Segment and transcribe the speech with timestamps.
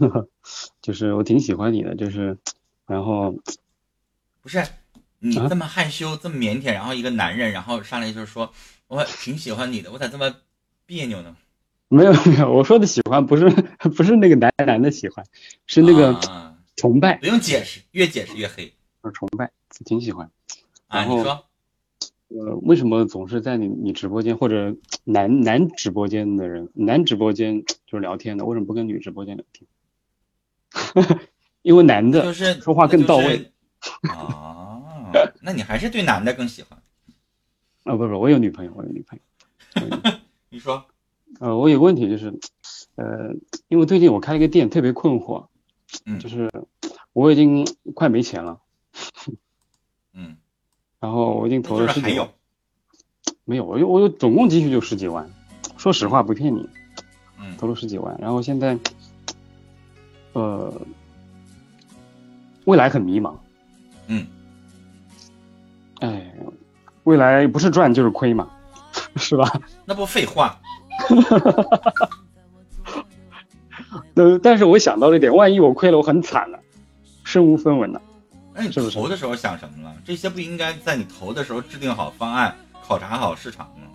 [0.80, 2.38] 就是我挺喜欢你的，就是，
[2.86, 3.34] 然后
[4.40, 4.64] 不是
[5.18, 8.52] 你啊这么害羞、这么腼腆，然后一个男人，然后上来就是说
[8.88, 10.34] 我挺喜欢你的，我咋这么
[10.86, 11.36] 别扭呢？
[11.88, 13.50] 没有没有，我说的喜欢不是
[13.96, 15.26] 不是那个男男的喜欢，
[15.66, 18.72] 是那个啊、崇拜，不用解释，越解释越黑
[19.04, 19.50] 是崇拜，
[19.84, 20.30] 挺喜欢。
[20.86, 21.04] 啊！
[21.04, 21.44] 你说
[22.28, 29.66] 呃，为什么总是在你你直播间或者男男直播间的人，男直播间就是聊天的，为什么不跟女直播间聊天？
[31.62, 33.24] 因为男的就是说话更到位。
[33.24, 33.50] 那就是
[34.14, 34.82] 哦，
[35.42, 36.78] 那你还是对男的更喜欢？
[37.84, 40.12] 啊，不不，我有女朋友，我有女朋友。
[40.50, 40.84] 你说
[41.38, 42.38] 呃，我有个问题就是，
[42.96, 43.34] 呃，
[43.68, 45.46] 因为最近我开了一个店，特别困惑，
[46.04, 46.50] 嗯就是
[47.12, 48.60] 我已经快没钱了，
[50.12, 50.36] 嗯，
[50.98, 52.28] 然后我已经投了十几有，
[53.44, 55.30] 没有，我有我有总共积蓄就十几万，
[55.78, 56.68] 说实话不骗你，
[57.38, 58.76] 嗯投了十几万，然后现在，
[60.32, 60.72] 呃，
[62.64, 63.34] 未来很迷茫，
[64.06, 64.26] 嗯，
[66.00, 66.32] 哎，
[67.04, 68.48] 未来不是赚就是亏嘛，
[69.16, 69.60] 是吧？
[69.84, 70.60] 那不废话？
[74.14, 76.60] 呃，但是我想到了一点，万一我亏了，我很惨了，
[77.24, 78.00] 身无分文了。
[78.54, 79.92] 那你投的时候想什么了？
[80.04, 82.54] 这些不应该在你投的时候制定好方案，
[82.86, 83.88] 考察好市场吗？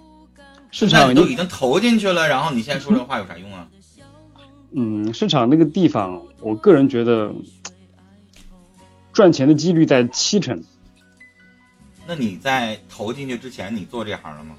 [0.72, 3.66] 市场你你都已经投进去了，然后你现在说这话有啥用啊？
[4.78, 7.34] 嗯，市场那个地方，我个人觉得
[9.14, 10.62] 赚钱的几率在七成，
[12.06, 14.56] 那你在投进去之前，你做这行了吗？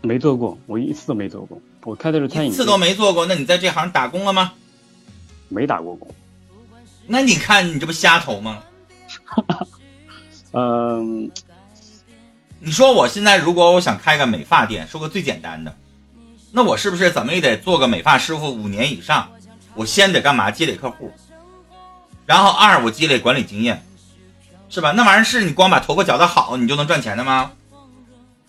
[0.00, 1.60] 没做过，我一次都没做过。
[1.84, 4.54] 我开的是餐饮店，一次都没做过，那你在这行打工了吗？
[5.48, 6.08] 没打过工。
[7.06, 8.62] 那你看你这不瞎投吗？
[10.52, 11.30] 嗯，
[12.60, 15.76] 你说我现在如果我想开个美发店，说个最简单的，
[16.50, 19.28] 那我是不是怎么也得做个美发师傅五年以上？
[19.74, 20.50] 我先得干嘛？
[20.50, 21.12] 积累客户，
[22.26, 23.84] 然后二我积累管理经验，
[24.68, 24.92] 是吧？
[24.92, 27.52] 那玩意儿是你光把头发搅得好，你就能赚钱的吗？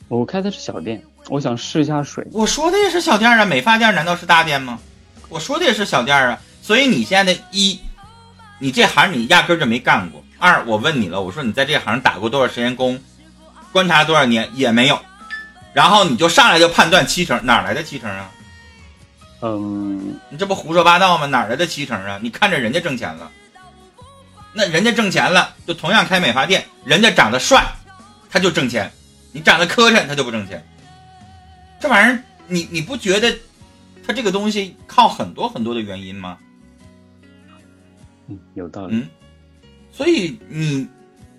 [0.07, 2.25] 我开的是小店，我想试一下水。
[2.31, 4.79] 我说的也是小店啊，美发店难道是大店吗？
[5.27, 7.79] 我说的也是小店啊，所以你现在的一，
[8.57, 12.99] 你这行你压根儿就没干过；二，我问你了，我说你在这行打过多少时间工，
[13.71, 14.99] 观察多少年也没有，
[15.73, 18.31] 然后你就上来就判断七成，哪来的七成啊？
[19.41, 21.25] 嗯，你这不胡说八道吗？
[21.25, 22.19] 哪来的七成啊？
[22.21, 23.31] 你看着人家挣钱了，
[24.53, 27.63] 那人家挣钱了，就同样开美发店，人家长得帅，
[28.29, 28.89] 他就挣钱；
[29.31, 30.65] 你长得磕碜，他就不挣钱。
[31.79, 33.33] 这玩意儿，你你不觉得
[34.05, 36.37] 他这个东西靠很多很多的原因吗？
[38.27, 38.95] 嗯，有道理。
[38.95, 39.07] 嗯，
[39.91, 40.85] 所以你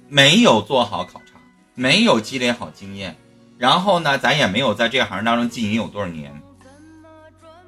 [0.09, 1.39] 没有做好考察，
[1.75, 3.15] 没有积累好经验，
[3.61, 6.33] 然后呢，咱也没有在这行当中经营有多少年，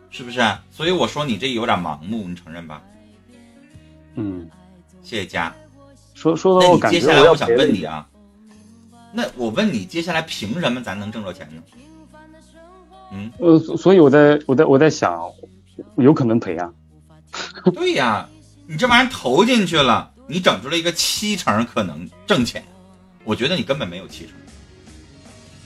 [0.08, 0.64] 是不是啊？
[0.70, 2.80] 所以我说你这有点盲目，你承认吧？
[4.14, 4.48] 嗯，
[5.02, 5.54] 谢谢佳。
[6.14, 8.08] 说说那到我感觉你接下来我想问你啊，
[9.12, 11.62] 那我问你，接下来凭什么咱能挣着钱呢？
[13.12, 15.30] 嗯，呃，所所以我在我在我在想，
[15.96, 16.72] 有可能赔啊。
[17.74, 18.26] 对呀，
[18.66, 22.64] 你这玩意儿投进去了，你整出来一个七成可能挣钱，
[23.24, 24.32] 我觉得你根本没有七成。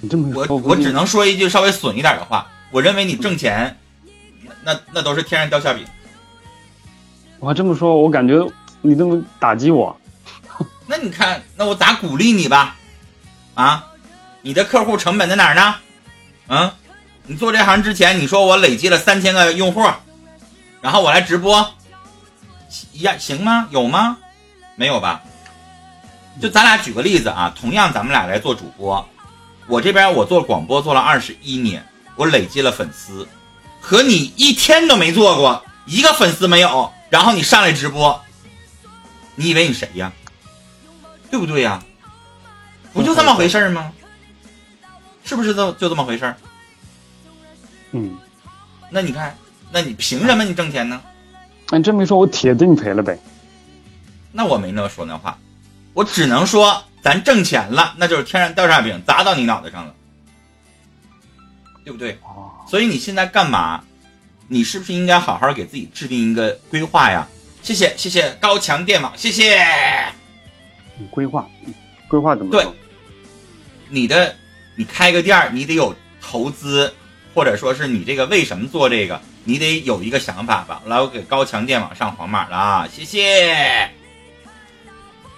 [0.06, 3.76] 你这么我，我只能说一句稍微损一点的话，我认为你挣钱，
[4.62, 5.84] 那那那都是天上掉馅饼。
[7.40, 8.48] 我这么说，我感觉
[8.82, 9.98] 你这么打击我，
[10.86, 12.76] 那你看，那我咋鼓励你吧？
[13.54, 13.84] 啊，
[14.42, 15.74] 你的客户成本在哪儿呢？
[16.46, 16.70] 嗯，
[17.24, 19.82] 你做这行之前，你说我累积了三千个用户，
[20.80, 21.68] 然后我来直播，
[22.92, 23.66] 呀，行吗？
[23.72, 24.18] 有吗？
[24.76, 25.20] 没有吧？
[26.40, 29.04] 就咱俩举个例子啊，同样咱们俩来做主播，
[29.66, 31.84] 我这边我做广播做了二十一年，
[32.14, 33.26] 我累积了粉丝，
[33.80, 38.20] 和你一天都没做过，一个粉丝没有，然后你上来直播，
[39.34, 40.12] 你以为你谁呀？
[41.30, 41.82] 对不对呀？
[42.92, 43.92] 不就这么回事吗？
[45.24, 46.34] 是不是就就这么回事？
[47.90, 48.16] 嗯，
[48.90, 49.36] 那你看，
[49.72, 51.00] 那你凭什么你挣钱呢？
[51.70, 53.18] 按这么一说，我铁定赔了呗。
[54.30, 55.36] 那我没那么说那话，
[55.96, 59.94] 我只能说咱挣钱了，那就是天上掉馅饼砸到你脑袋上了，
[61.82, 62.12] 对不对？
[62.22, 63.82] 哦，所以你现在干嘛？
[64.46, 67.26] 你是不是应该好好给自己制定一个规划呀？
[67.62, 69.58] 谢谢谢谢高强电网，谢谢
[70.98, 71.48] 你规划，
[72.08, 72.66] 规划怎么对？
[73.88, 74.36] 你的，
[74.74, 76.92] 你开个店儿，你得有投资，
[77.34, 80.82] 或者说是你这个为什么做这个，你得有一个想法吧。
[80.84, 83.90] 来，我给高强电网上黄码了啊，谢谢。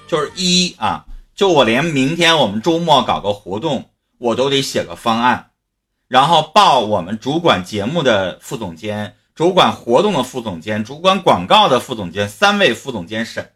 [0.08, 5.50] 就是一啊，就我连明天我们周末搞个活动，我都得写个方案，
[6.08, 13.52] 然后报我们主管节目的副总监、主管活动的副总监、主管广告的副总监，三位副总监审，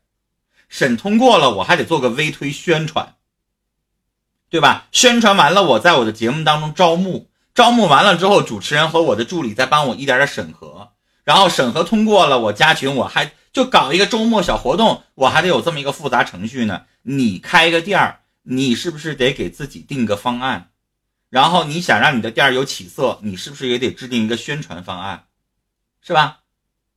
[0.69, 3.15] 审通过了，我还得做个微推宣传，
[4.51, 4.89] 对吧？
[4.93, 10.91] 宣传完了，我在我的节目当中招募，招募完了之后，主持人和我的助理再帮我一点点审核，
[11.25, 16.87] 然后审核通过了，我加群，我还就搞一个周末小活动，我还得有这么一个复杂程序呢。
[17.03, 20.71] 你开个店儿，你是不是得给自己定个方案？
[21.29, 25.25] 然后你想让你的店儿有起色，你是不是也得制定一个宣传方案？
[26.01, 26.41] 是吧？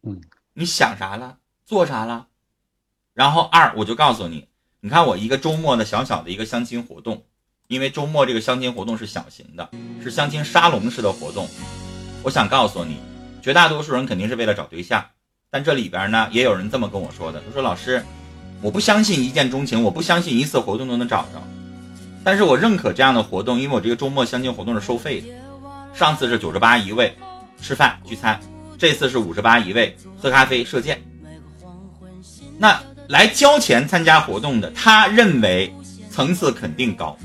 [0.03, 0.21] 嗯，
[0.53, 1.37] 你想啥了？
[1.65, 2.27] 做啥了？
[3.13, 4.47] 然后二，我就告诉你，
[4.79, 7.25] 你看我一个周末的小小的一个相亲活动，
[7.67, 9.69] 因为周末这个相亲活动是小型的，
[10.01, 11.49] 是相亲沙龙式的活动。
[12.23, 12.97] 我想告诉你，
[13.41, 15.05] 绝大多数人肯定是为了找对象，
[15.55, 18.03] 但这里边呢，也有人这么跟我说的，他说老师，
[18.61, 21.41] 我不相信一见钟情，我不相信一次活动都能找着，
[22.25, 25.27] 但是我认可这样的活动，因为我这个周末相亲活动是收费的，
[25.97, 27.15] 上次是九十八一位，
[27.61, 28.37] 吃饭聚餐。
[28.77, 31.01] 这次是五十八一位，喝咖啡射箭。
[32.57, 35.73] 那来交钱参加活动的，他认为
[36.11, 37.17] 层次肯定高，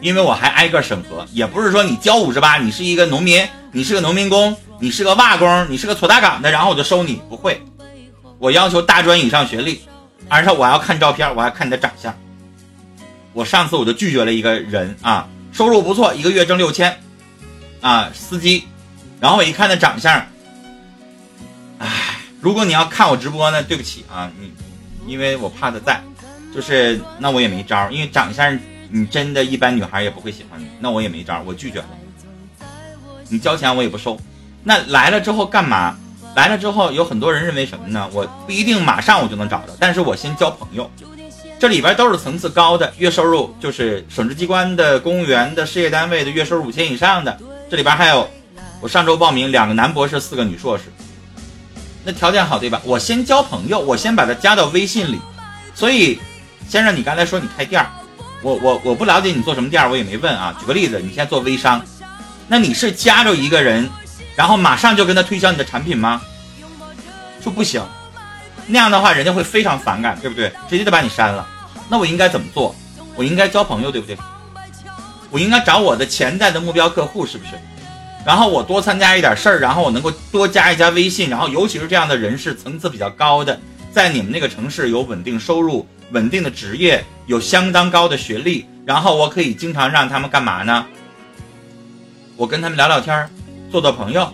[0.00, 7.62] 因为我还挨个审核，也不是说你交五十八，你是一个农民，你是个农民工，你是个瓦工，你是个搓大杆的，然后我就收你，不会。
[8.38, 9.80] 我要求大专以上学历，
[10.28, 12.14] 而且我要看照片，我要看你的长相。
[13.32, 17.00] 我上次我就拒绝了一个人啊，收入不错，一个月挣六千，
[17.80, 18.64] 啊，司机，
[19.20, 20.26] 然后我一看他长相。
[21.78, 24.52] 唉，如果你要看我直播呢，对不起啊，你，
[25.10, 26.02] 因为我怕他在，
[26.54, 28.58] 就是那我也没招，因为长相
[28.90, 31.88] 你真的一般女孩也不会喜欢你，那我也没招，我拒绝了。
[33.28, 34.18] 你交钱我也不收，
[34.68, 35.96] 那来了之后干嘛？
[36.34, 38.10] 来了之后有很多人认为什么呢？
[38.12, 40.90] 我不一定马上我就能找着，但是我先交朋友，
[41.56, 47.38] 这里边都是层次高的，月收入就是省直机关的、公务员的、事业单位的月收入五千以上的，
[47.70, 48.28] 这里边还有
[48.80, 50.84] 我上周报名两个男博士，四个女硕士。
[52.04, 52.82] 那条件好对吧？
[52.84, 55.20] 我先交朋友，我先把他加到微信里。
[55.76, 56.18] 所以，
[56.68, 57.88] 先生，你刚才说你开店儿，
[58.42, 60.52] 我我我不了解你做什么店儿，我也没问啊。
[60.58, 61.80] 举个例子，你现在做微商，
[62.48, 63.88] 那你是加着一个人，
[64.36, 66.20] 然后马上就跟他推销你的产品吗？
[67.42, 67.82] 说不行，
[68.66, 70.52] 那样的话人家会非常反感，对不对？
[70.68, 71.48] 直接就把你删了。
[71.88, 72.74] 那我应该怎么做？
[73.16, 74.16] 我应该交朋友，对不对？
[75.30, 77.52] 我应该找我的潜在的目标客户，是不是？
[78.24, 83.58] 然后我多参加一点事儿，然后我能够多加一加微信，然后尤其是这样的人士层次比较高的，
[83.92, 90.84] 在你们那个城市有稳定收入、稳定的职业、有相当高的学历，然后我可以经常让他们干嘛呢？
[92.36, 93.30] 我跟他们聊聊天儿，
[93.70, 94.32] 做做朋友，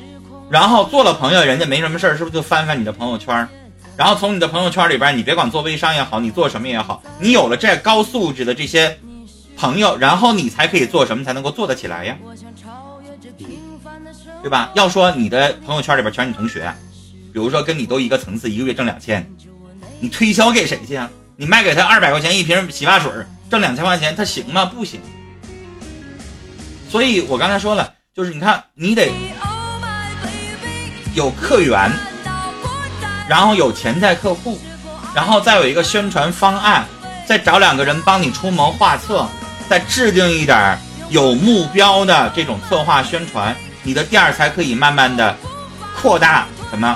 [0.50, 3.48] 然后做了朋友，人家没什么事儿，是不是就翻翻你的朋友圈？
[3.96, 8.98] 然后从你的朋友圈里边，你别管做微商也好，你做什么也好，你有了这高素质的这些
[9.56, 12.16] 朋友，然后你才可以做什么才能够做得起来呀？
[14.42, 14.70] 对吧？
[14.74, 16.72] 要说你的朋友圈里边全是你同学，
[17.32, 19.30] 比如说跟你都一个层次，一个月挣两千，
[20.00, 21.08] 你推销给谁去啊？
[21.36, 23.12] 你卖给他二百块钱一瓶洗发水，
[23.50, 24.64] 挣两千块钱，他行吗？
[24.64, 25.00] 不行。
[26.88, 29.10] 所以我刚才说了，就是你看，你得
[31.14, 31.90] 有客源，
[33.26, 34.60] 然后有潜在客户，
[35.14, 36.84] 然后再有一个宣传方案，
[37.26, 39.26] 再找两个人帮你出谋划策，
[39.66, 40.78] 再制定一点
[41.08, 43.56] 有目标的这种策划宣传。
[43.82, 45.34] 你的店儿才可以慢慢的
[45.96, 46.94] 扩大什么？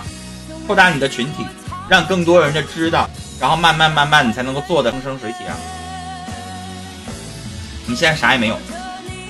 [0.67, 1.47] 扩大你的群体，
[1.89, 3.09] 让更多人的知道，
[3.41, 5.57] 然后慢慢慢慢你才能够做的风生水起啊！
[7.87, 8.59] 你现在啥也没有，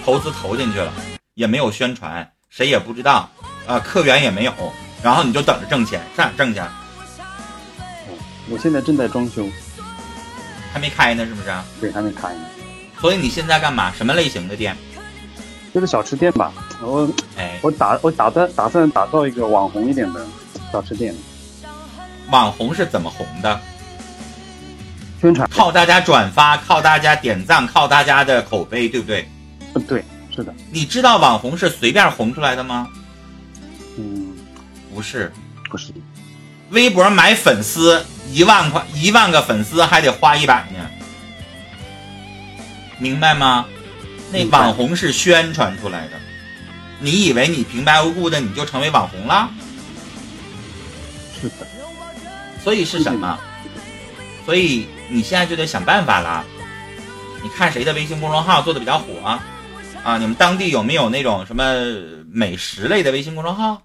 [0.04, 0.92] 投资投进去了，
[1.36, 3.28] 也没有宣传，谁也不知道，
[3.66, 4.54] 啊，客源也没有，
[5.02, 6.60] 然后你就等着挣钱，上哪挣去？
[8.48, 9.46] 我现在正在装修，
[10.72, 11.54] 还没开呢，是不是？
[11.78, 12.40] 对，还没开呢。
[12.98, 13.92] 所以你现在干嘛？
[13.92, 14.74] 什么类型的店？
[15.74, 16.50] 就是小吃店吧，
[16.80, 20.26] 我哎，我打我打算打算打造一个网红一点的
[20.72, 21.14] 小吃店。
[22.30, 23.60] 网红是怎么红的？
[25.20, 29.28] 宣传靠大家转发，靠大家点赞，靠大家的口碑，对不对？
[29.74, 30.02] 嗯，对，
[30.36, 30.54] 是的。
[30.70, 32.88] 你知道网红是随便红出来的吗？
[33.98, 34.36] 嗯，
[34.94, 35.32] 不是，
[35.70, 35.90] 不是。
[36.70, 40.90] 微博买粉丝一万块，一万个粉丝还得花一百呢，
[42.98, 43.64] 明白吗？
[44.32, 46.18] 那网红是宣传出来的，
[46.98, 49.48] 你以为你平白无故的你就成为网红了？
[51.40, 51.66] 是的。
[52.62, 53.38] 所以是什么？
[54.44, 56.44] 所以你现在就得想办法了。
[57.42, 59.40] 你看谁的微信公众号做的比较火啊？
[60.18, 61.64] 你们当地有没有那种什么
[62.30, 63.82] 美食类的微信公众号？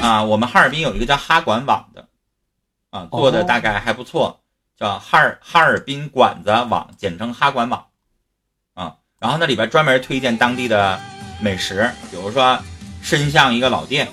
[0.00, 2.08] 啊，我们哈尔滨有一个叫哈管网的，
[2.88, 4.40] 啊，做的大概还不错，
[4.76, 7.84] 叫哈尔哈尔滨馆子网，简称哈管网。
[8.74, 10.98] 啊然后那里边专门推荐当地的
[11.40, 12.58] 美食，比如说
[13.02, 14.08] 深巷一个老店，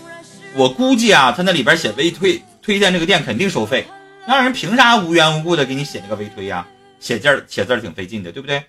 [0.54, 3.88] 我估计啊，他那里边写微推推荐这个店肯定收费，
[4.28, 6.68] 让人凭啥无缘无故的给你写那个微推呀？
[7.00, 8.62] 写字儿写字儿挺费劲的，对不对？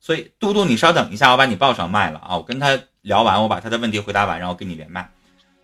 [0.00, 2.36] 所以嘟嘟，你稍等一下，我把你报上麦了啊！
[2.36, 5.08] 我跟他聊完，我把他的问题回答完，然后跟你连麦。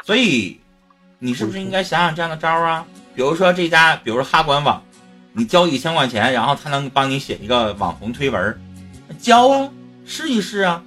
[0.04, 0.60] 所以
[1.18, 2.86] 你是不是应该想想这样的招啊？
[3.14, 4.82] 比如说这家，比如说哈管网，
[5.32, 8.60] 你交一千块钱，然后他能帮你写一个网红推文，
[9.18, 9.70] 交啊，
[10.04, 10.82] 试一试啊。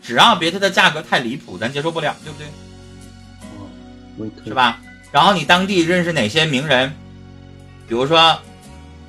[0.00, 2.46] 只要别他的价格太离谱，咱接受不了，对不对？
[4.44, 4.78] 是吧？
[5.10, 6.94] 然后你当地认识哪些名人？
[7.88, 8.38] 比如说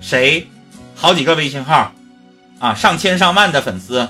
[0.01, 0.48] 谁，
[0.96, 1.92] 好几个微信号，
[2.60, 4.08] 啊，上千上万的粉丝，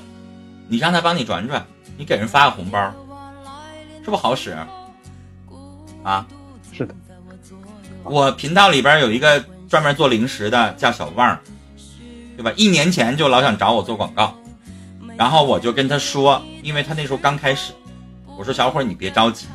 [0.67, 1.65] 你让他帮你转转，
[1.97, 2.91] 你给人发个红包，
[4.03, 4.57] 是不好使？
[6.03, 6.25] 啊，
[6.71, 6.95] 是的。
[8.03, 11.37] 我频道里边有一个专门做零食的，叫小旺，
[12.37, 12.51] 对吧？
[12.55, 14.33] 一年前就老想找我做广告。
[15.17, 17.73] 然后我就跟他说，因为他那时候刚开始，
[18.37, 19.47] 我说小伙你别着急，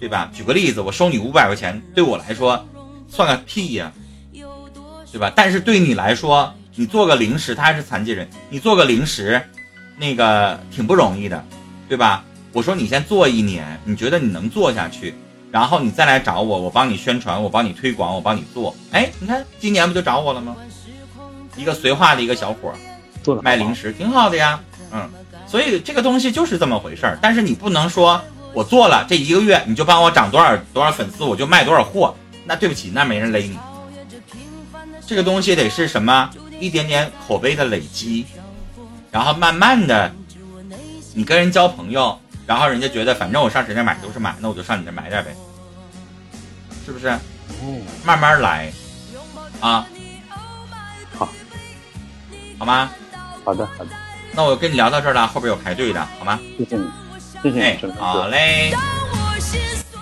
[0.00, 0.30] 对吧？
[0.32, 2.64] 举个例子，我收你五百块钱，对我来说
[3.08, 3.92] 算个屁呀，
[5.12, 5.30] 对吧？
[5.36, 9.40] 但是对你来说，你做个零食，他还是残疾人，你做个零食，
[9.96, 11.42] 那个挺不容易的，
[11.88, 12.22] 对吧？
[12.52, 15.14] 我说你先做一年，你觉得你能做下去，
[15.50, 18.76] 然后你再来找我，我帮你宣传，我帮你推广，我帮你做。
[18.92, 20.54] 哎，你看今年不就找我了吗？
[21.56, 22.74] 一个绥化的一个小伙，
[23.40, 24.60] 卖零食挺好的呀。
[24.92, 25.08] 嗯，
[25.46, 28.20] 所以这个东西就是这么回事儿，但是你不能说
[28.52, 32.14] 我做了这一个月你就帮我涨多少多少粉丝，我就卖多少货，
[32.44, 33.58] 那对不起，那没人勒你。
[35.06, 36.30] 这个东西得是什么？
[36.60, 38.26] 一点点口碑的累积，
[39.10, 40.12] 然后慢慢的，
[41.14, 45.34] 你跟人交朋友，然后人家觉得反正我上谁那买都是买，那我就上你这买点呗，
[46.84, 47.16] 是不是？
[48.04, 48.72] 慢慢来，
[49.60, 49.86] 啊，
[51.16, 51.28] 好，
[52.58, 52.90] 好吗？
[53.44, 53.90] 好的，好的。
[54.32, 56.38] 那我跟你聊到这儿了，后边有排队的，好吗？
[56.58, 56.84] 谢谢你，
[57.42, 57.92] 谢谢你。
[57.92, 58.74] 好嘞，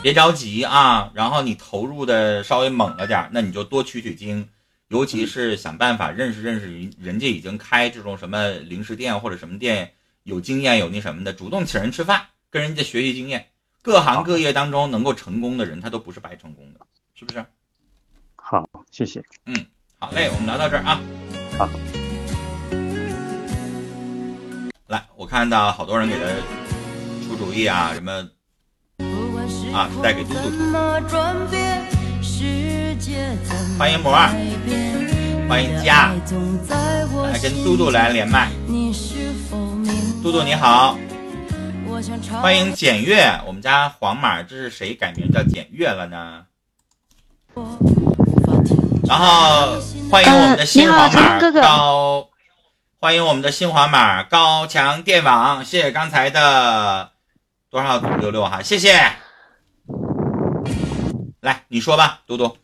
[0.02, 1.10] 别着急啊。
[1.14, 4.48] 然后你投入的稍微猛了点，那你就多取取经，
[4.94, 13.48] 尤其是想办法认识认识人，人家已经开这种什么零食店或者什么店，有经验有那什么的，主动请人吃饭，跟人家学习经验。
[13.82, 16.78] 各行各业当中能够成功的人，他都不是白成功的，
[17.12, 17.44] 是不是？
[18.36, 19.20] 好，谢谢。
[19.46, 19.66] 嗯，
[19.98, 21.00] 好嘞，我们聊到这儿啊。
[21.58, 21.68] 好。
[24.86, 26.20] 来，我看到好多人给他
[27.26, 28.12] 出主意啊，什么
[29.74, 32.03] 啊，带给嘟嘟出。
[33.78, 34.12] 欢迎魔，
[35.48, 36.12] 欢迎佳，
[37.32, 38.50] 来跟嘟嘟来连麦。
[40.22, 40.96] 嘟嘟你好，
[42.40, 46.44] 欢迎简月，我们家黄马，这是谁改名叫简月了呢？
[49.06, 49.78] 然后
[50.10, 52.28] 欢迎我们的新黄马高。
[53.00, 57.10] 欢迎我们的新黄马高强电网，谢谢刚才的
[57.70, 58.98] 多少六六哈，谢谢。
[61.44, 62.56] 来，你说吧，嘟嘟。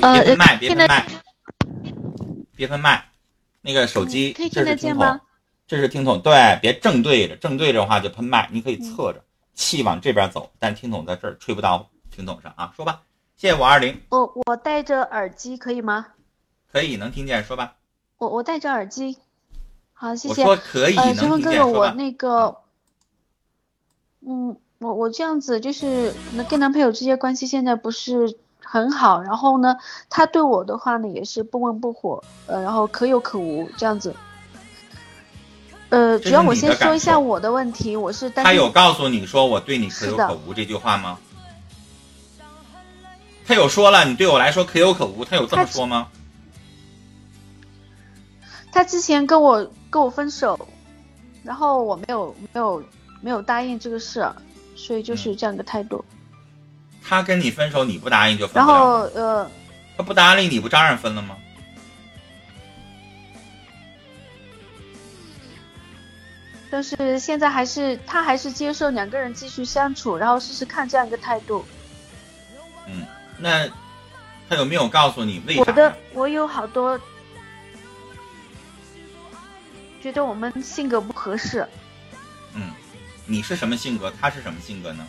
[0.00, 1.06] 别喷麦，别喷麦，
[2.56, 3.04] 别喷麦。
[3.60, 5.20] 那个手机可以听得见吗，
[5.68, 8.48] 这是听筒，对，别正对着，正对着的话就喷麦。
[8.50, 9.22] 你可以侧着，
[9.54, 12.72] 气往这边走，但听筒在这儿，吹不到听筒上啊。
[12.74, 13.02] 说吧，
[13.36, 14.02] 谢谢五二零。
[14.08, 16.08] 我我戴着耳机可以吗？
[16.72, 17.76] 可以，能听见，说吧。
[18.18, 19.16] 我我戴着耳机，
[19.92, 20.42] 好，谢谢。
[20.42, 22.56] 我说可以，呃，陈峰哥哥，我那个，
[24.26, 26.14] 嗯，我我这样子就是
[26.48, 29.76] 跟男朋友之间关系现在不是很好，然后呢，
[30.08, 34.14] 他对我的话呢也是不温不火，呃，然后可有可无这样子。
[35.90, 41.18] 呃，主要我先说一下我的问题，我是他有告诉你说我对你可有可无这句话吗？
[43.46, 46.08] 他有说了，你对我来说可有可无，他有这么说吗？
[48.72, 50.58] 他之前跟我跟我分手，
[51.42, 52.82] 然后我没有没有
[53.20, 54.26] 没有答应这个事，
[54.80, 56.02] 所以就是这样的态度。
[57.02, 59.50] 他跟你分手，你不答应就分然后呃，
[59.96, 61.36] 他不搭理你不照样分了吗？
[66.70, 71.64] 但是现在还是他还是接受两个人继续相处，然后试试看这样一个态度。
[72.86, 73.04] 嗯，
[73.38, 73.68] 那
[74.48, 75.64] 他有没有告诉你为啥？
[75.66, 76.98] 我的我有好多。
[80.00, 81.66] 觉得我们性格不合适。
[82.54, 82.70] 嗯，
[83.30, 84.12] 你是什么性格？
[84.20, 85.06] 他是什么性格呢？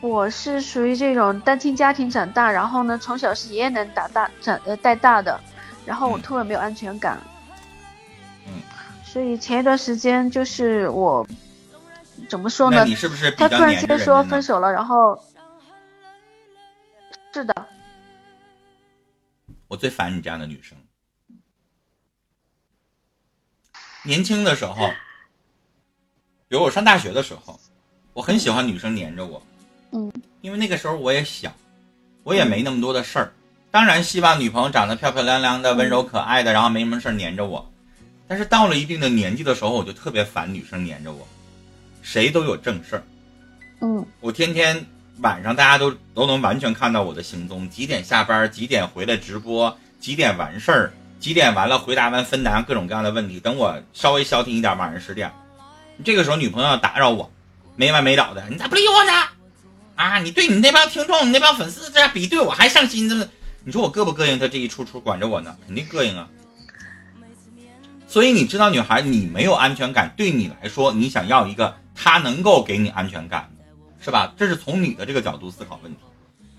[0.00, 5.38] 我是属于这种单亲家庭长大，然后呢，从小是爷爷奶奶打大长呃带大的，
[5.84, 7.20] 然后我突然没有安全感。
[8.46, 8.62] 嗯。
[9.04, 11.26] 所以前一段时间就是我
[12.26, 12.84] 怎么说呢？
[12.86, 15.22] 你是不是他突然间说分手了，然后
[17.34, 17.54] 是的。
[19.66, 20.78] 我最烦你这样的女生。
[24.04, 24.90] 年轻的时候，
[26.48, 27.60] 比如我上大学的时候，
[28.14, 29.42] 我很喜欢女生黏着我，
[29.92, 31.52] 嗯，因为那个时候我也小，
[32.22, 33.32] 我也没那么多的事儿，
[33.70, 37.70] 当然希望女朋友长得漂漂亮亮的、温柔可爱的，然后没什么事儿黏着我。
[38.26, 41.28] 但是到了一定的年纪的时候，我就特别烦女生黏着我，
[42.00, 43.02] 谁都有正事儿，
[43.82, 44.86] 嗯我天天
[45.20, 53.38] 晚上大家都都能完全看到我的行踪，几点下班，几点回来直播，几点完事儿，几点完了回答完分答各种各样的问题。
[53.38, 55.30] 等我稍微消停一点，晚上十点，
[56.04, 57.30] 这个时候女朋友要打扰我，
[57.76, 59.12] 没完没了的，你咋不理我呢？
[59.96, 63.28] 啊，你对你那帮听众、你那帮粉丝这样比对我还上心呢？
[63.64, 64.38] 你说我膈不膈应？
[64.38, 66.28] 他这一出出管着我呢，肯定膈应啊。
[68.06, 73.50] 所以你知道，女孩你没有安全感，对你来说，你想要一个他能够给你安全感，
[74.00, 74.32] 是吧？
[74.38, 75.98] 这是从你的这个角度思考问题。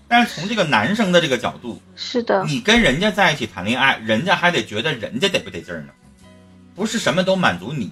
[0.06, 5.88] 但是从这个男生的这个角度，是的，你跟人家在一起谈恋爱，人家还得觉得人家得不得劲儿呢，
[6.74, 7.90] 不是什么都满足你。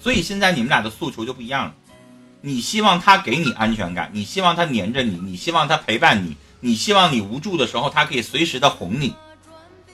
[0.00, 1.74] 所以现在你们俩的诉求就不一样了。
[2.40, 9.14] 你希望他给你安全感，你希望他黏着你，你希望他陪伴你，你希望你无助的时候他可以随时的哄你，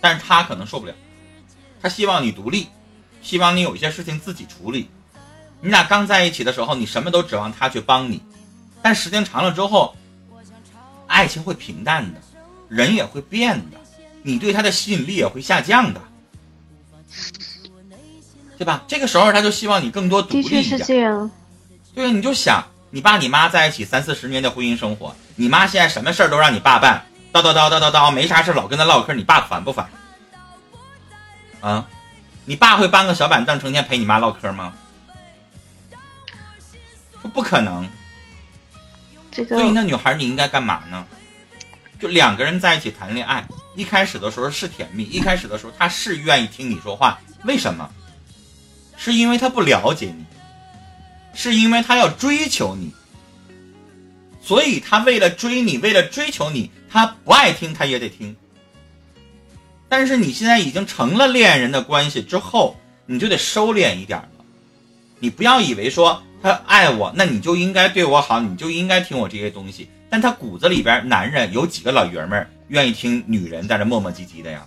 [0.00, 0.94] 但是他可能受不了，
[1.80, 2.68] 他希望你独立，
[3.22, 4.88] 希望你有一些事情自己处理。
[5.62, 8.20] 你俩刚在一起的时候，你什么都指望他去帮你，
[8.82, 9.96] 但时间长了之后，
[11.06, 12.20] 爱情会平淡的，
[12.68, 13.78] 人也会变的，
[14.22, 16.02] 你对他的吸引力也会下降的，
[18.56, 18.82] 对吧？
[18.86, 20.86] 这个时候他就希望你更多独立的确是一点。
[20.86, 21.30] 这样。
[21.94, 29.88] 对，你就想你爸你妈在一起三四十年的婚姻生活，你妈现在什么事儿都让你爸办，叨叨叨叨叨叨，没啥事儿老跟他唠嗑，你爸烦不烦？
[31.60, 31.86] 啊，
[32.44, 34.72] 你爸会搬个小板凳成天陪你妈唠嗑吗？
[37.20, 37.88] 说不可能。
[39.30, 41.04] 这个所以那女孩你应该干嘛呢？
[41.98, 43.44] 就两个人在一起谈恋爱，
[43.74, 47.88] 一开始的时候是甜蜜，一开始的时候他是愿意听你说话，为什么？
[49.04, 50.24] 是因为他不了解你，
[51.34, 52.90] 是因为他要追求你，
[54.42, 58.34] 所以他为了追你，为了追求你，他不爱听他也得听。
[59.90, 64.28] 但是你现在已经成了恋人的关系之后，你就得收敛一点了。
[65.18, 69.90] 你不要以为说他爱我，那你就应该对我好，你就应该听我这些东西。
[70.08, 74.66] 但他骨子里边，男人有几个老爷们儿愿意听女人在这磨磨唧唧的呀？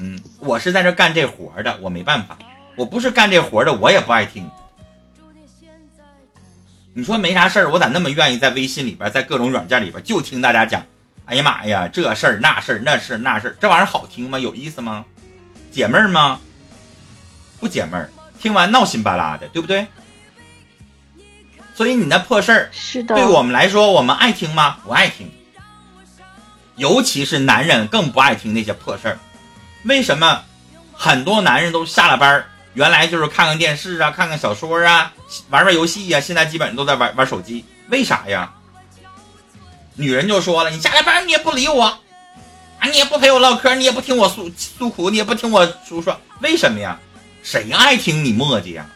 [0.00, 2.38] 嗯，我是在这干这活儿的，我没办法，
[2.74, 4.50] 我不是干这活儿的，我也不爱听。
[6.92, 10.84] 你说没啥事儿，我咋那么愿意在微信里边，在各种软件里边就听大家讲？
[11.26, 14.38] 哎呀妈呀，这事儿那事儿那事儿那事儿，这玩意儿好听吗？
[14.38, 15.04] 有意思吗？
[15.70, 16.40] 解闷儿吗？
[17.60, 18.10] 不解闷儿，
[18.40, 19.86] 听完闹心巴拉的，对不对？
[21.74, 24.78] 所以你那破事儿，是的，对我们来说，我们爱听吗？
[24.82, 25.30] 不爱听。
[26.76, 29.18] 尤其是男人更不爱听那些破事儿。
[29.84, 30.44] 为什么？
[30.92, 35.12] 很多男人都下了班儿，原来就是看看电视啊，看看小说啊，
[35.48, 37.64] 玩玩游戏呀、现在基本上都在玩玩手机。
[37.88, 38.52] 为啥呀？
[39.94, 41.98] 女人就说了：“你下了班你也不理我，啊，
[42.90, 46.98] 你也不陪我唠嗑，你也不听我诉诉苦，你也不听我诉说，为什么呀？
[47.42, 48.86] 谁爱听你磨叽呀？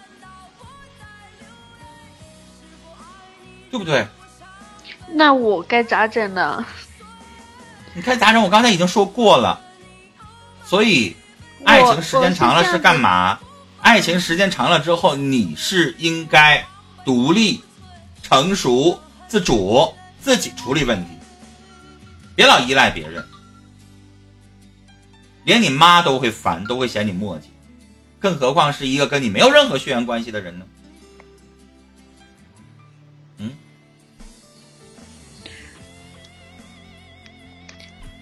[3.71, 4.07] 对不对？
[5.09, 6.65] 那我该咋整呢？
[7.95, 8.43] 你看咋整？
[8.43, 9.61] 我刚才已经说过了，
[10.65, 11.15] 所以
[11.65, 13.39] 爱情时间长了是干嘛？
[13.81, 16.65] 爱情时间长了之后，你是应该
[17.05, 17.63] 独立、
[18.23, 18.99] 成熟、
[19.29, 21.11] 自主，自己处理问题，
[22.35, 23.23] 别老依赖别人。
[25.45, 27.43] 连你妈都会烦，都会嫌你磨叽，
[28.19, 30.65] 更何况是一个跟你没有任何血缘关系的人呢？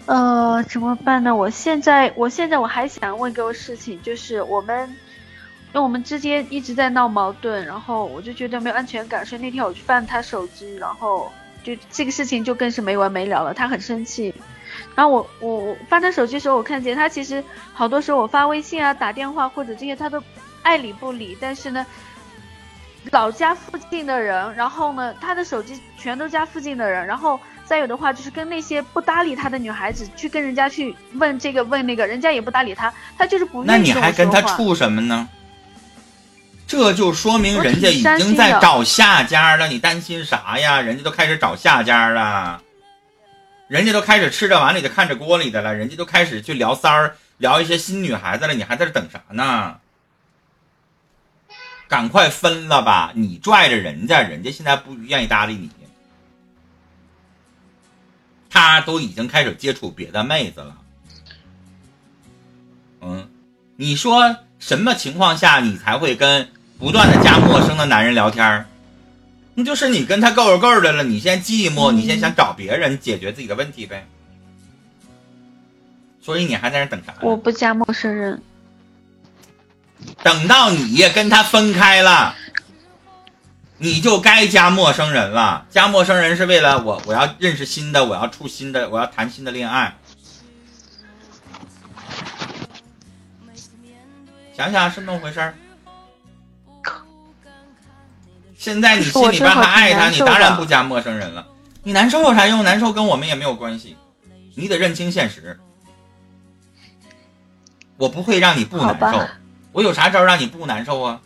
[0.07, 1.35] 呃，怎么办呢？
[1.35, 11.31] 我现在，我现在我还想问个事情，就是我们，因为我们之间一直在闹矛盾，然后我就觉得没有安全感，所以那天我去翻他手机，然后
[11.63, 14.35] 就这个事情就更是没完没了了，他很生气。
[14.97, 20.23] 然后我我我翻他手机的时候，我看见他其实好多时候我发微信啊、打电话或者这些他都
[20.63, 21.87] 爱理不理，但是呢，
[23.13, 27.39] 老家附近的人，然后呢，他的手机全都加附近的人，然后
[27.73, 35.27] 再有的话就是跟那些不搭理他的女孩子去跟人家去问这个问那个，人家也不搭理他，他就是不愿意那你还跟他处什么呢？
[36.67, 40.83] 这就说明人家已经在找下家了，你担心啥呀？
[40.83, 42.61] 人家都开始找下家了，
[43.69, 49.77] 人家都开始吃着碗里的看着锅里的了，人家都开始去聊三儿，聊一些新女孩子了，你还在这等啥呢？
[51.89, 53.13] 赶快分了吧！
[53.15, 55.71] 你拽着人家，人家现在不愿意搭理你，
[58.53, 60.77] 他都已经开始接触别的妹子了。
[63.01, 63.27] 嗯，
[63.77, 68.67] 你说什么情况下你才会跟不断的加陌生的男人聊天儿，
[69.55, 74.07] 那就是你跟他够着够的了，你先寂寞，你先想找别人解决自己的问题呗。
[76.21, 77.15] 所以你还在那等啥？
[77.23, 78.41] 我不加陌生人。
[80.23, 82.35] 等到你跟他分开了，
[83.83, 85.67] 你就该加陌生人了。
[85.69, 89.99] 加陌生人是为了我，我要认识新的，我要处新的，我要谈新的恋爱。
[94.57, 95.55] 想想是那么回事儿。
[98.57, 101.45] 现在你心里边还爱他，你当然不加陌生人了。
[101.83, 102.63] 你难受有啥用？
[102.63, 103.97] 难受跟我们也没有关系。
[104.55, 105.59] 你得认清现实。
[107.97, 109.27] 我不会让你不难受，
[109.73, 111.21] 我有啥招让你不难受啊？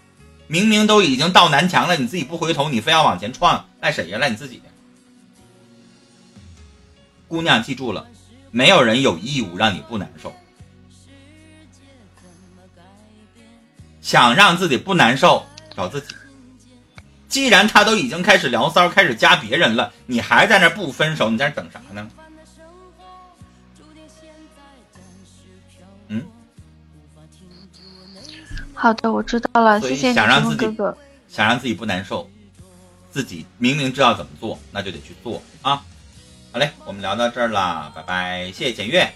[0.48, 4.18] 明明都已经到南墙了，你自己不回头，你非要往前撞，赖谁呀？
[4.18, 4.62] 赖你自己。
[7.28, 8.06] 姑娘，记住了，
[8.50, 10.32] 没有人有义务让你不难受。
[14.00, 15.44] 想让自己不难受，
[15.76, 16.14] 找自己。
[17.28, 22.09] 既然他都已经开始聊骚，开始加别人了，你还在那不分手，你在那等啥呢？
[28.76, 30.98] 好的，我知道了，谢谢想让自己哥哥。
[31.28, 32.30] 想让自己不难受，
[33.10, 35.82] 自己明明知道怎么做，那就得去做啊！
[36.52, 39.10] 好嘞，我们聊到这儿了，拜拜，谢谢简月。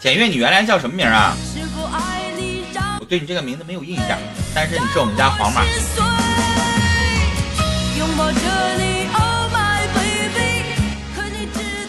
[0.00, 1.36] 简月，你原来叫什么名啊？
[2.98, 4.18] 我对你这个名字没有印象，
[4.54, 5.62] 但是你是我们家黄马。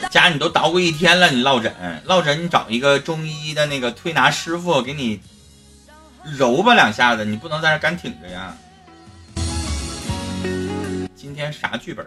[0.10, 1.74] 家你都捣鼓一天了，你落枕，
[2.06, 5.22] 落枕你找一个中医的那个推拿师傅给你。
[6.36, 8.54] 揉吧两下子，你不能在这干挺着呀。
[11.16, 12.06] 今天啥剧本？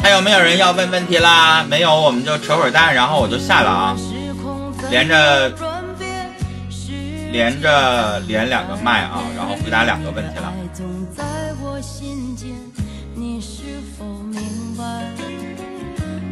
[0.00, 1.64] 还有没有人要问问题啦？
[1.68, 3.96] 没有，我们就扯会儿蛋，然后我就下了啊。
[4.90, 5.52] 连着
[7.30, 10.52] 连着连两个麦啊，然后回答两个问题了。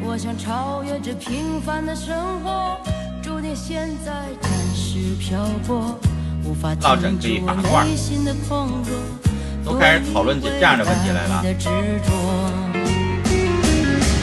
[0.08, 2.78] 我想超越这平凡的生活，
[3.20, 5.98] 注定现在暂时漂泊，
[6.44, 8.92] 无法停止我内心的狂热。
[9.64, 11.44] 都开始讨论起这样的问题来了。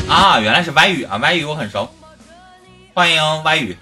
[0.07, 1.89] 啊，原来是歪语啊，歪语我很熟，
[2.93, 3.77] 欢迎歪语。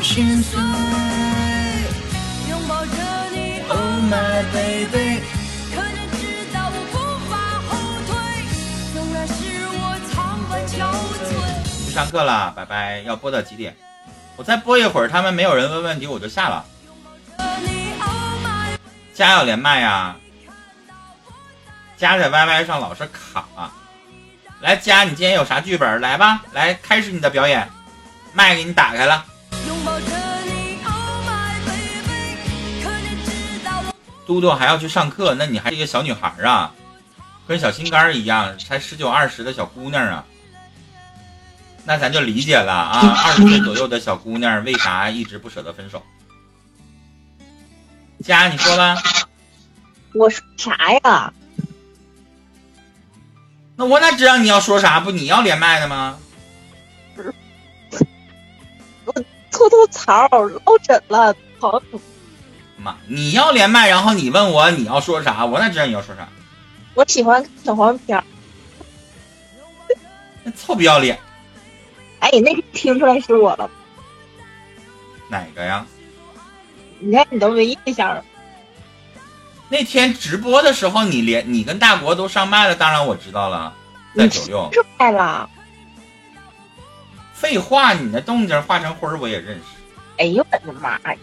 [0.00, 0.40] 心
[4.90, 5.20] 碎。
[11.86, 13.00] 去上课了，拜拜。
[13.00, 13.76] 要播到几点？
[14.36, 16.64] 我再播一会儿，他们没有人问问题，我就下了。
[19.14, 20.16] 家要连麦呀？
[21.96, 23.46] 家在 YY 上老是卡。
[24.60, 26.00] 来，家，你今天有啥剧本？
[26.00, 27.70] 来吧，来开始你的表演，
[28.32, 29.24] 麦给你打开了。
[34.26, 36.72] 嘟嘟还要去上课，那你还是一个小女孩啊，
[37.46, 40.24] 跟小心肝一样，才十九二十的小姑娘啊，
[41.84, 46.02] 那咱就理解了啊， 二十岁左右的小姑娘为啥一直不舍得分手？
[48.24, 48.96] 佳，你说吧，
[50.14, 51.32] 我说啥呀？
[53.76, 55.00] 那我哪知道你要说啥？
[55.00, 56.18] 不，你要连麦的吗？
[59.04, 59.12] 我
[59.50, 61.82] 吐吐槽，落枕了，好。
[62.84, 66.28] 妈，你要连麦，然后你问我你要说啥，我哪知道你要说啥？
[66.92, 68.22] 我喜欢小黄片儿。
[70.42, 71.18] 那臭不要脸！
[72.20, 73.70] 哎，那个听出来是我了。
[75.28, 75.86] 哪个呀？
[76.98, 78.22] 你看你都没印象。
[79.70, 83.72] 那天直播的时候，你连你跟大国都上麦了，当然我知道了，
[84.14, 84.70] 在九六。
[84.72, 85.48] 出来了。
[87.32, 89.62] 废话，你那动静化成灰儿我也认识。
[90.18, 91.16] 哎呦我的妈呀！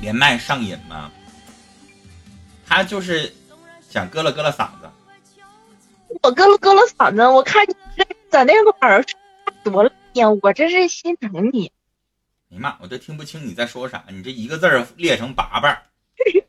[0.00, 1.10] 连麦上瘾吗？
[2.66, 3.32] 他就是
[3.88, 4.90] 想割了割了嗓子。
[6.22, 7.74] 我割了割了嗓子，我看你
[8.28, 9.04] 在那块儿
[9.62, 11.70] 多累呀，我这是心疼你。
[12.50, 15.82] 哎呀妈，我都听不清你在说啥，你这一个字儿裂成八瓣儿。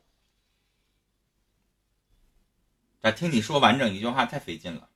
[3.00, 4.87] 咋听你说完整一句话太费劲了？